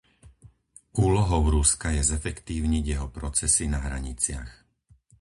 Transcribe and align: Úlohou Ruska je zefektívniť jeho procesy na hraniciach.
Úlohou 1.07 1.43
Ruska 1.55 1.87
je 1.97 2.01
zefektívniť 2.13 2.83
jeho 2.97 3.07
procesy 3.17 3.63
na 3.73 3.77
hraniciach. 3.85 4.49